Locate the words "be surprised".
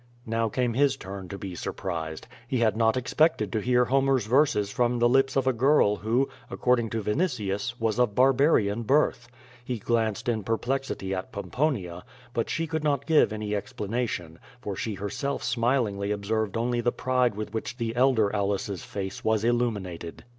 1.37-2.27